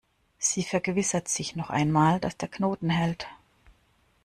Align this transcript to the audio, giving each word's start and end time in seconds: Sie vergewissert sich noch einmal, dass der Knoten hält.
Sie 0.39 0.63
vergewissert 0.63 1.27
sich 1.27 1.55
noch 1.55 1.69
einmal, 1.69 2.19
dass 2.19 2.35
der 2.35 2.49
Knoten 2.49 2.89
hält. 2.89 3.27